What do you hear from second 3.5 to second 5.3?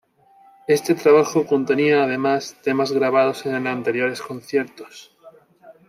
anteriores conciertos.